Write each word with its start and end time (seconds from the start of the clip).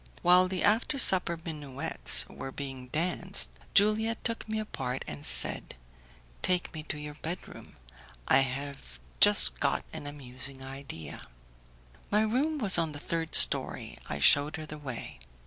While 0.23 0.47
the 0.47 0.63
after 0.63 0.97
supper 0.97 1.37
minuets 1.45 2.27
were 2.27 2.51
being 2.51 2.87
danced 2.87 3.51
Juliette 3.75 4.23
took 4.23 4.49
me 4.49 4.57
apart, 4.57 5.05
and 5.07 5.23
said, 5.23 5.75
"Take 6.41 6.73
me 6.73 6.81
to 6.89 6.97
your 6.97 7.13
bedroom; 7.21 7.75
I 8.27 8.39
have 8.39 8.99
just 9.19 9.59
got 9.59 9.85
an 9.93 10.07
amusing 10.07 10.63
idea." 10.63 11.21
My 12.09 12.21
room 12.21 12.57
was 12.57 12.79
on 12.79 12.93
the 12.93 12.99
third 12.99 13.35
story; 13.35 13.99
I 14.09 14.17
shewed 14.17 14.55
her 14.55 14.65
the 14.65 14.79
way. 14.79 15.19